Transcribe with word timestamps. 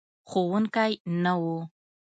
ښوونکی 0.29 0.91
نه 1.23 1.33
و. 1.41 1.45